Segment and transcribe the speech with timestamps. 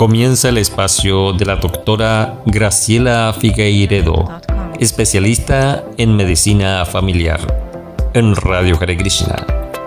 [0.00, 4.40] Comienza el espacio de la doctora Graciela Figueiredo,
[4.78, 7.38] especialista en medicina familiar,
[8.14, 9.36] en Radio Hare Krishna,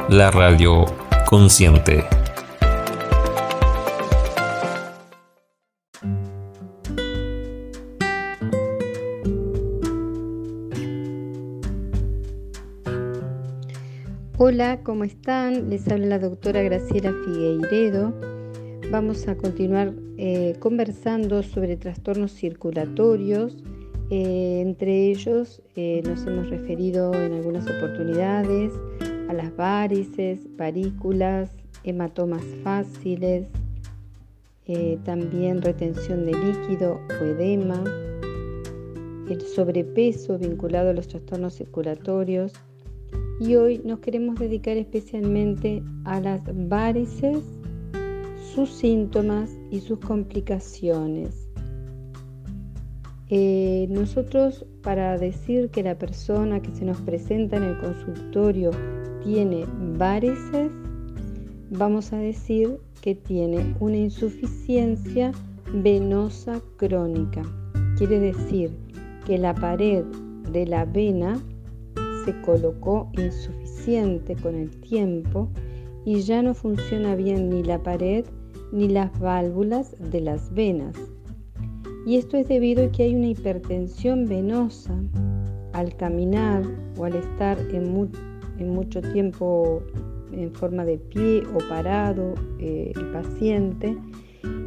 [0.10, 0.86] la radio
[1.26, 2.04] consciente.
[14.38, 15.72] Hola, ¿cómo están?
[15.72, 18.33] Les habla la doctora Graciela Figueiredo.
[18.94, 23.58] Vamos a continuar eh, conversando sobre trastornos circulatorios.
[24.12, 28.72] Eh, entre ellos eh, nos hemos referido en algunas oportunidades
[29.30, 31.50] a las varices, varículas,
[31.84, 33.48] hematomas fáciles,
[35.06, 37.84] también retención de líquido o edema,
[39.28, 42.54] el sobrepeso vinculado a los trastornos circulatorios
[43.40, 47.42] y hoy nos queremos dedicar especialmente a las varices,
[48.54, 51.50] sus síntomas y sus complicaciones.
[53.30, 58.70] Eh, nosotros para decir que la persona que se nos presenta en el consultorio
[59.24, 59.66] tiene
[59.98, 60.70] varices,
[61.72, 65.32] vamos a decir que tiene una insuficiencia
[65.74, 67.42] venosa crónica.
[67.98, 68.72] Quiere decir
[69.26, 70.04] que la pared
[70.52, 71.42] de la vena
[72.26, 75.50] se colocó insuficiente con el tiempo
[76.06, 78.26] y ya no funciona bien ni la pared
[78.74, 80.98] ni las válvulas de las venas.
[82.06, 84.94] Y esto es debido a que hay una hipertensión venosa
[85.72, 86.64] al caminar
[86.98, 89.82] o al estar en, mucho tiempo
[90.32, 93.96] en forma de pie o parado eh, el paciente.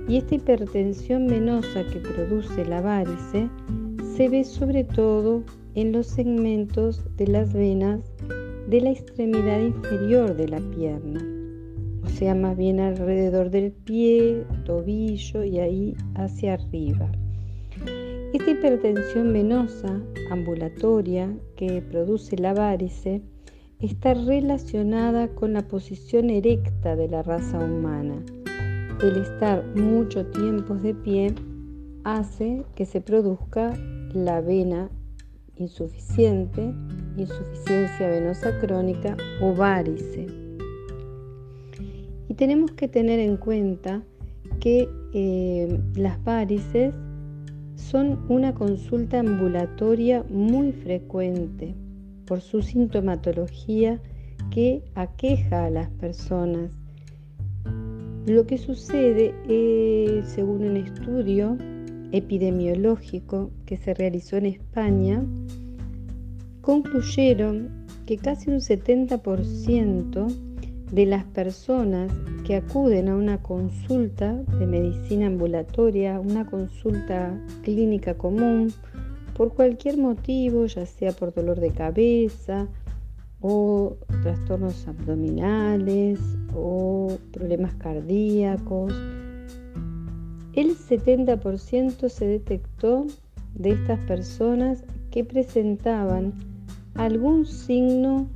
[0.09, 3.51] Y esta hipertensión venosa que produce la varice
[4.17, 5.43] se ve sobre todo
[5.75, 8.01] en los segmentos de las venas
[8.69, 11.21] de la extremidad inferior de la pierna,
[12.17, 17.11] sea, más bien alrededor del pie, tobillo y ahí hacia arriba.
[18.33, 20.01] Esta hipertensión venosa
[20.31, 23.23] ambulatoria que produce la varice
[23.81, 28.25] está relacionada con la posición erecta de la raza humana.
[29.03, 31.35] El estar mucho tiempo de pie
[32.05, 33.75] hace que se produzca
[34.15, 34.89] la vena
[35.57, 36.73] insuficiente,
[37.19, 40.46] insuficiencia venosa crónica o varice.
[42.37, 44.03] Tenemos que tener en cuenta
[44.61, 46.95] que eh, las varices
[47.77, 51.75] son una consulta ambulatoria muy frecuente
[52.27, 54.01] por su sintomatología
[54.51, 56.71] que aqueja a las personas.
[58.27, 61.57] Lo que sucede, eh, según un estudio
[62.13, 65.25] epidemiológico que se realizó en España,
[66.61, 70.46] concluyeron que casi un 70%
[70.91, 72.13] de las personas
[72.45, 78.73] que acuden a una consulta de medicina ambulatoria, una consulta clínica común,
[79.37, 82.69] por cualquier motivo, ya sea por dolor de cabeza
[83.41, 86.21] o trastornos abdominales
[86.55, 88.95] o problemas cardíacos,
[90.55, 93.07] el 70% se detectó
[93.55, 96.33] de estas personas que presentaban
[96.95, 98.27] algún signo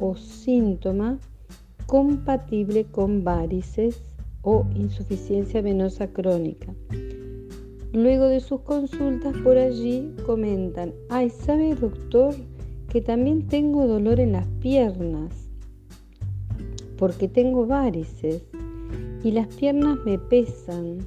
[0.00, 1.18] o síntoma
[1.88, 4.02] compatible con varices
[4.42, 6.74] o insuficiencia venosa crónica.
[7.94, 12.34] Luego de sus consultas por allí comentan, ay, ¿sabe doctor
[12.90, 15.32] que también tengo dolor en las piernas?
[16.98, 18.44] Porque tengo varices
[19.24, 20.98] y las piernas me pesan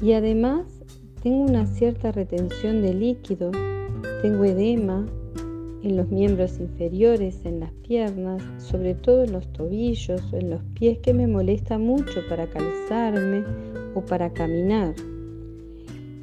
[0.00, 0.64] y además
[1.24, 3.50] tengo una cierta retención de líquido,
[4.22, 5.04] tengo edema,
[5.86, 10.60] en los miembros inferiores, en las piernas, sobre todo en los tobillos o en los
[10.74, 13.44] pies que me molesta mucho para calzarme
[13.94, 14.94] o para caminar.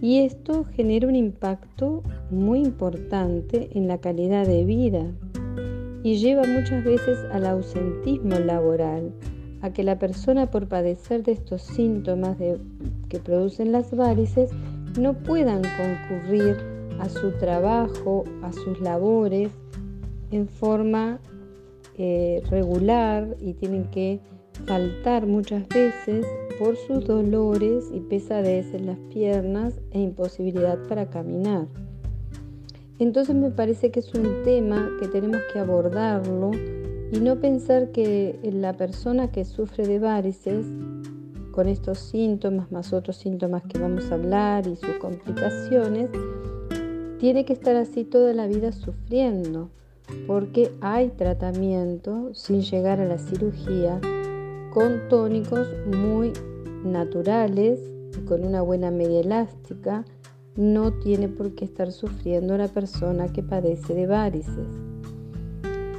[0.02, 5.06] Y esto genera un impacto muy importante en la calidad de vida
[6.04, 9.14] y lleva muchas veces al ausentismo laboral,
[9.62, 12.36] a que la persona por padecer de estos síntomas
[13.08, 14.52] que producen las varices
[15.00, 16.73] no puedan concurrir
[17.04, 19.52] a su trabajo, a sus labores
[20.32, 21.20] en forma
[21.98, 24.22] eh, regular y tienen que
[24.66, 26.26] faltar muchas veces
[26.58, 31.68] por sus dolores y pesadez en las piernas e imposibilidad para caminar.
[33.00, 36.52] Entonces me parece que es un tema que tenemos que abordarlo
[37.12, 40.66] y no pensar que la persona que sufre de varices
[41.52, 46.10] con estos síntomas más otros síntomas que vamos a hablar y sus complicaciones,
[47.24, 49.70] tiene que estar así toda la vida sufriendo,
[50.28, 54.02] porque hay tratamiento sin llegar a la cirugía
[54.74, 56.34] con tónicos muy
[56.84, 57.80] naturales
[58.28, 60.04] con una buena media elástica,
[60.58, 64.68] no tiene por qué estar sufriendo la persona que padece de varices.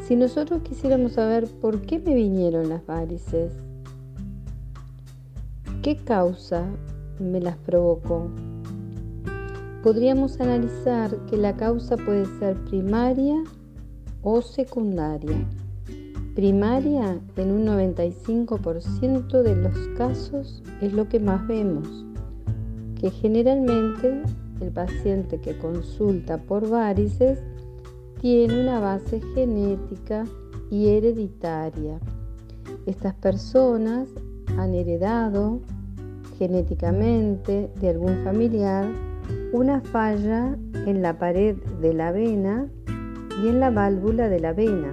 [0.07, 3.51] Si nosotros quisiéramos saber por qué me vinieron las varices,
[5.81, 6.67] qué causa
[7.19, 8.29] me las provocó,
[9.85, 13.45] podríamos analizar que la causa puede ser primaria
[14.23, 15.37] o secundaria.
[16.35, 21.87] Primaria en un 95% de los casos es lo que más vemos,
[22.99, 24.23] que generalmente
[24.63, 27.41] el paciente que consulta por varices
[28.23, 30.25] tiene una base genética
[30.71, 32.01] y hereditaria.
[32.87, 34.09] Estas personas
[34.57, 35.61] han heredado
[36.39, 38.87] genéticamente de algún familiar
[39.53, 40.57] una falla
[40.87, 42.67] en la pared de la vena
[43.43, 44.93] y en la válvula de la vena.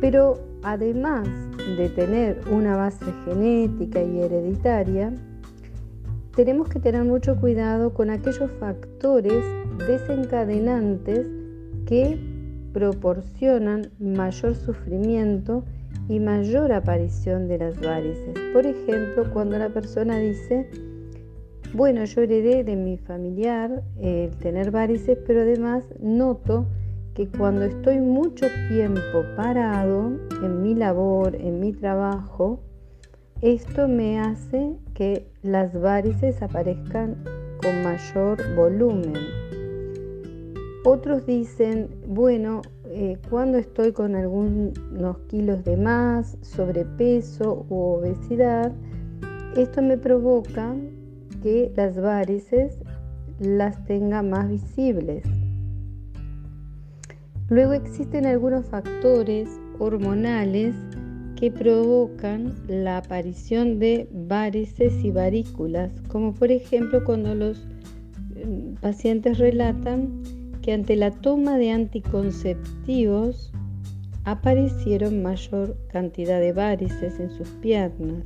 [0.00, 1.28] Pero además
[1.76, 5.12] de tener una base genética y hereditaria,
[6.34, 9.44] tenemos que tener mucho cuidado con aquellos factores
[9.86, 11.26] desencadenantes
[11.86, 12.18] que
[12.72, 15.64] proporcionan mayor sufrimiento
[16.08, 18.34] y mayor aparición de las varices.
[18.52, 20.68] Por ejemplo, cuando la persona dice,
[21.74, 26.66] bueno, yo heredé de mi familiar el tener varices, pero además noto
[27.14, 32.60] que cuando estoy mucho tiempo parado en mi labor, en mi trabajo,
[33.40, 37.16] esto me hace que las varices aparezcan
[37.62, 39.14] con mayor volumen.
[40.84, 48.72] Otros dicen, bueno, eh, cuando estoy con algunos kilos de más, sobrepeso u obesidad,
[49.56, 50.74] esto me provoca
[51.42, 52.78] que las varices
[53.38, 55.24] las tenga más visibles.
[57.48, 59.48] Luego existen algunos factores
[59.78, 60.74] hormonales
[61.36, 67.66] que provocan la aparición de varices y varículas, como por ejemplo cuando los
[68.46, 70.22] mm, pacientes relatan
[70.62, 73.52] que ante la toma de anticonceptivos
[74.24, 78.24] aparecieron mayor cantidad de varices en sus piernas.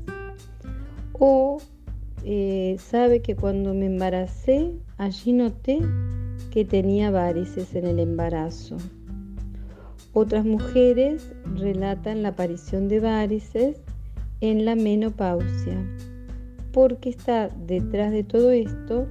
[1.15, 1.59] O
[2.29, 5.79] eh, sabe que cuando me embaracé, allí noté
[6.51, 8.79] que tenía varices en el embarazo.
[10.13, 13.77] Otras mujeres relatan la aparición de varices
[14.41, 15.81] en la menopausia,
[16.73, 19.07] porque está detrás de todo esto,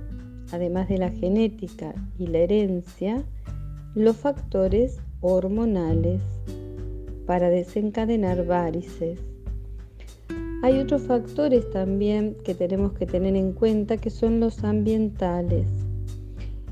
[0.51, 3.23] además de la genética y la herencia,
[3.93, 6.19] los factores hormonales
[7.25, 9.19] para desencadenar varices.
[10.65, 15.67] Hay otros factores también que tenemos que tener en cuenta que son los ambientales.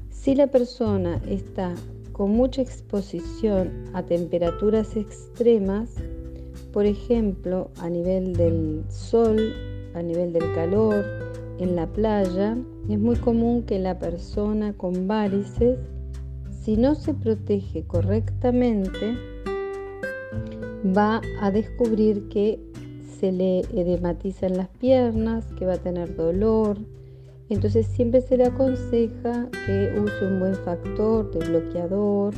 [0.09, 1.75] Si la persona está
[2.11, 5.91] con mucha exposición a temperaturas extremas,
[6.71, 9.37] por ejemplo, a nivel del sol,
[9.93, 11.05] a nivel del calor,
[11.59, 12.57] en la playa,
[12.89, 15.77] es muy común que la persona con varices,
[16.63, 19.15] si no se protege correctamente,
[20.97, 22.72] va a descubrir que
[23.23, 26.77] se le edematizan las piernas, que va a tener dolor,
[27.47, 32.33] entonces siempre se le aconseja que use un buen factor de bloqueador,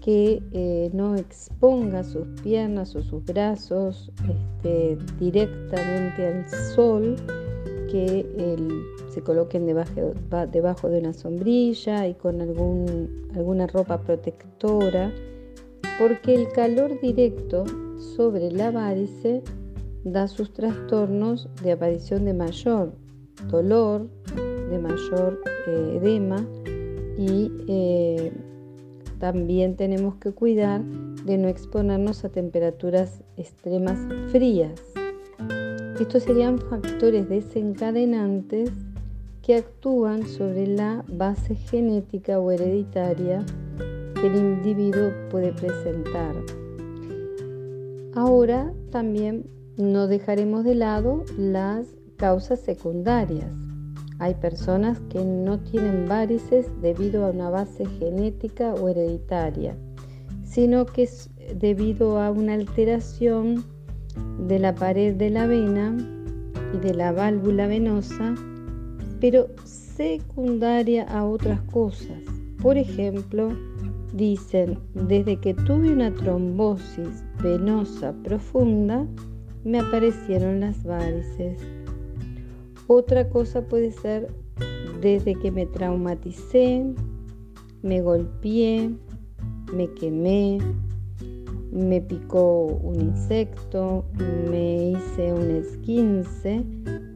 [0.00, 7.14] que eh, no exponga sus piernas o sus brazos este, directamente al sol,
[7.88, 8.26] que
[9.10, 10.12] se coloquen debajo,
[10.50, 15.12] debajo, de una sombrilla y con algún, alguna ropa protectora,
[16.00, 17.64] porque el calor directo
[18.16, 19.44] sobre la varice
[20.06, 22.92] da sus trastornos de aparición de mayor
[23.50, 24.08] dolor,
[24.70, 26.46] de mayor eh, edema
[27.18, 28.32] y eh,
[29.18, 30.84] también tenemos que cuidar
[31.24, 33.98] de no exponernos a temperaturas extremas
[34.30, 34.80] frías.
[35.98, 38.70] Estos serían factores desencadenantes
[39.42, 43.44] que actúan sobre la base genética o hereditaria
[44.14, 46.36] que el individuo puede presentar.
[48.14, 53.50] Ahora también no dejaremos de lado las causas secundarias.
[54.18, 59.76] Hay personas que no tienen varices debido a una base genética o hereditaria,
[60.44, 63.64] sino que es debido a una alteración
[64.48, 65.94] de la pared de la vena
[66.72, 68.34] y de la válvula venosa,
[69.20, 72.22] pero secundaria a otras cosas.
[72.62, 73.50] Por ejemplo,
[74.14, 79.06] dicen, desde que tuve una trombosis venosa profunda,
[79.66, 81.58] me aparecieron las varices.
[82.86, 84.28] Otra cosa puede ser
[85.00, 86.84] desde que me traumaticé,
[87.82, 88.92] me golpeé,
[89.74, 90.58] me quemé,
[91.72, 94.04] me picó un insecto,
[94.48, 96.64] me hice un esquince,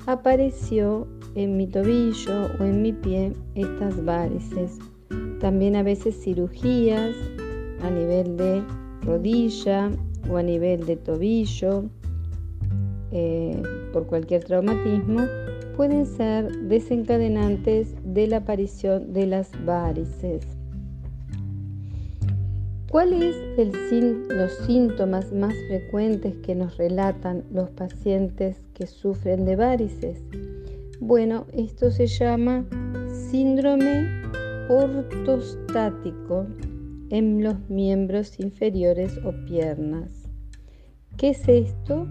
[0.07, 4.77] apareció en mi tobillo o en mi pie estas varices.
[5.39, 7.15] También a veces cirugías
[7.81, 8.61] a nivel de
[9.03, 9.89] rodilla
[10.29, 11.89] o a nivel de tobillo
[13.13, 13.63] eh,
[13.93, 15.23] por cualquier traumatismo
[15.77, 20.47] pueden ser desencadenantes de la aparición de las varices.
[22.91, 23.37] ¿Cuáles
[23.89, 30.21] son los síntomas más frecuentes que nos relatan los pacientes que sufren de varices?
[30.99, 32.67] Bueno, esto se llama
[33.31, 34.09] síndrome
[34.69, 36.47] ortostático
[37.11, 40.29] en los miembros inferiores o piernas.
[41.17, 42.09] ¿Qué es esto?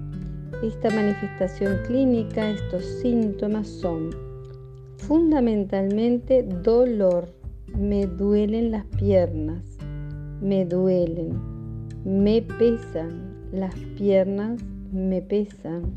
[0.61, 4.09] Esta manifestación clínica, estos síntomas son
[4.97, 7.33] fundamentalmente dolor,
[7.77, 9.63] me duelen las piernas,
[10.41, 11.39] me duelen,
[12.03, 14.61] me pesan, las piernas
[14.91, 15.93] me pesan,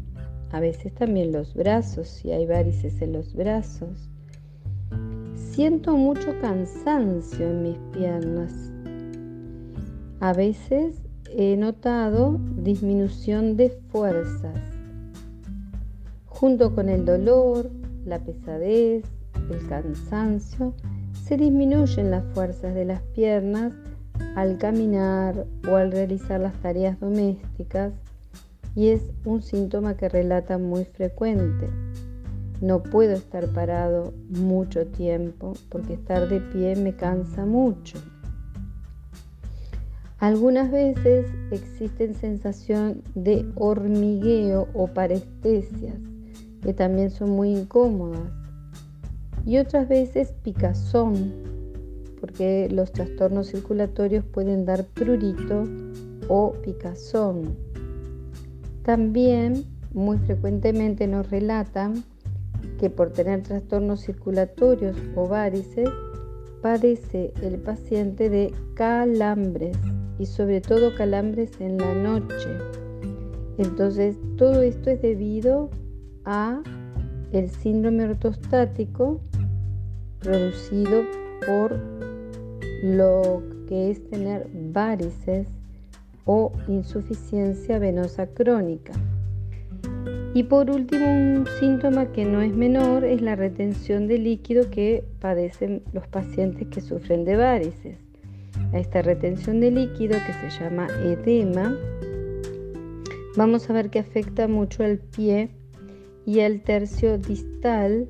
[0.52, 4.10] a veces también los brazos, si hay varices en los brazos.
[5.34, 8.72] Siento mucho cansancio en mis piernas.
[10.20, 11.01] A veces
[11.36, 14.58] he notado disminución de fuerzas.
[16.26, 17.70] Junto con el dolor,
[18.04, 19.04] la pesadez,
[19.50, 20.74] el cansancio,
[21.24, 23.72] se disminuyen las fuerzas de las piernas
[24.34, 27.92] al caminar o al realizar las tareas domésticas
[28.74, 31.68] y es un síntoma que relata muy frecuente.
[32.60, 37.98] No puedo estar parado mucho tiempo porque estar de pie me cansa mucho.
[40.22, 45.96] Algunas veces existen sensación de hormigueo o parestesias,
[46.62, 48.30] que también son muy incómodas.
[49.44, 51.32] Y otras veces picazón,
[52.20, 55.64] porque los trastornos circulatorios pueden dar prurito
[56.28, 57.56] o picazón.
[58.84, 62.04] También muy frecuentemente nos relatan
[62.78, 65.88] que por tener trastornos circulatorios o varices,
[66.60, 69.76] padece el paciente de calambres
[70.22, 72.48] y sobre todo calambres en la noche.
[73.58, 75.68] Entonces, todo esto es debido
[76.24, 76.62] a
[77.32, 79.20] el síndrome ortostático
[80.20, 81.02] producido
[81.44, 81.76] por
[82.84, 85.48] lo que es tener varices
[86.24, 88.92] o insuficiencia venosa crónica.
[90.34, 95.02] Y por último, un síntoma que no es menor es la retención de líquido que
[95.18, 98.11] padecen los pacientes que sufren de varices
[98.72, 101.76] a esta retención de líquido que se llama edema,
[103.36, 105.50] vamos a ver que afecta mucho al pie
[106.26, 108.08] y al tercio distal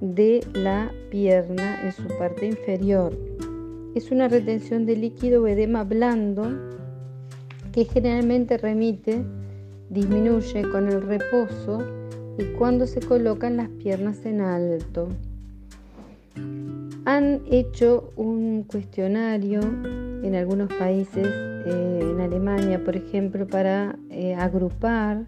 [0.00, 3.16] de la pierna en su parte inferior.
[3.94, 6.48] Es una retención de líquido o edema blando
[7.72, 9.24] que generalmente remite,
[9.90, 11.78] disminuye con el reposo
[12.38, 15.08] y cuando se colocan las piernas en alto
[17.04, 19.60] han hecho un cuestionario
[20.22, 25.24] en algunos países, eh, en Alemania por ejemplo, para eh, agrupar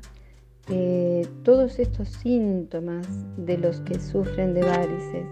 [0.68, 3.06] eh, todos estos síntomas
[3.37, 5.26] de los que sufren de varices.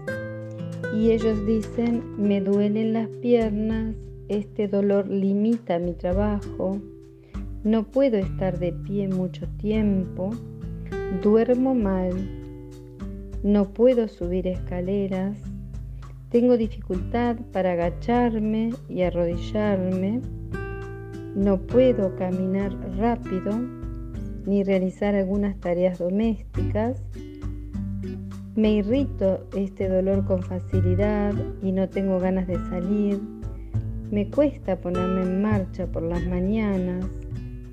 [0.97, 3.95] Y ellos dicen, me duelen las piernas,
[4.27, 6.81] este dolor limita mi trabajo,
[7.63, 10.31] no puedo estar de pie mucho tiempo,
[11.21, 12.11] duermo mal,
[13.43, 15.37] no puedo subir escaleras,
[16.31, 20.21] tengo dificultad para agacharme y arrodillarme.
[21.35, 23.51] No puedo caminar rápido
[24.45, 27.03] ni realizar algunas tareas domésticas.
[28.55, 33.19] Me irrito este dolor con facilidad y no tengo ganas de salir.
[34.09, 37.05] Me cuesta ponerme en marcha por las mañanas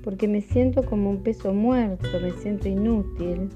[0.03, 3.49] porque me siento como un peso muerto, me siento inútil.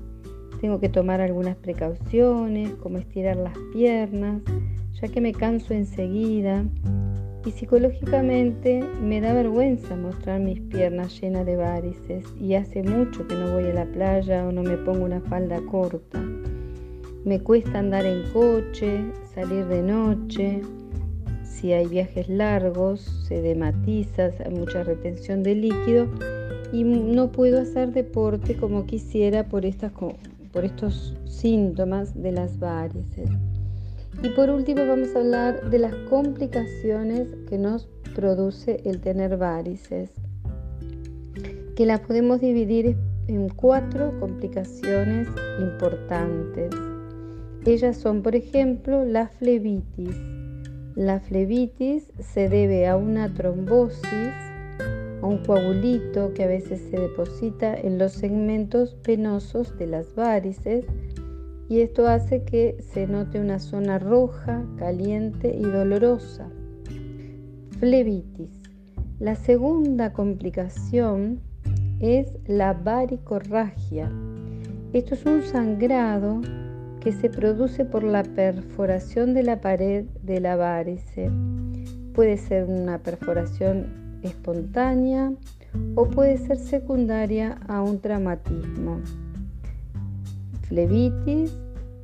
[0.61, 4.41] Tengo que tomar algunas precauciones, como estirar las piernas,
[5.03, 6.63] ya que me canso enseguida
[7.45, 13.35] y psicológicamente me da vergüenza mostrar mis piernas llenas de varices y hace mucho que
[13.35, 16.23] no voy a la playa o no me pongo una falda corta.
[17.25, 19.03] Me cuesta andar en coche,
[19.35, 20.61] salir de noche,
[21.43, 26.07] si hay viajes largos, se dematiza, hay mucha retención de líquido
[26.71, 29.91] y no puedo hacer deporte como quisiera por, estas,
[30.53, 33.29] por estos síntomas de las varices.
[34.21, 40.11] Y por último vamos a hablar de las complicaciones que nos produce el tener varices,
[41.75, 42.95] que las podemos dividir
[43.27, 45.27] en cuatro complicaciones
[45.59, 46.73] importantes.
[47.65, 50.15] Ellas son, por ejemplo, la flebitis.
[50.95, 54.03] La flebitis se debe a una trombosis,
[55.21, 60.85] a un coagulito que a veces se deposita en los segmentos venosos de las varices
[61.73, 66.47] y esto hace que se note una zona roja, caliente y dolorosa.
[67.79, 68.51] Flebitis.
[69.17, 71.41] La segunda complicación
[71.99, 74.11] es la varicorragia.
[74.93, 76.41] Esto es un sangrado
[76.99, 81.31] que se produce por la perforación de la pared de la varice.
[82.13, 85.33] Puede ser una perforación espontánea
[85.95, 88.99] o puede ser secundaria a un traumatismo.
[90.67, 91.62] Flebitis